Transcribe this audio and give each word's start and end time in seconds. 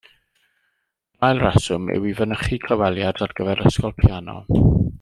Yr 1.27 1.27
ail 1.27 1.41
reswm 1.43 1.85
yw 1.97 2.09
i 2.13 2.13
fynychu 2.21 2.59
clyweliad 2.65 3.21
ar 3.27 3.35
gyfer 3.41 3.63
ysgol 3.73 3.95
piano. 4.01 4.39